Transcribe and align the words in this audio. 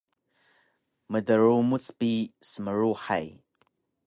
Mdrumuc 1.11 1.85
bi 1.97 2.11
smluhay 2.49 3.27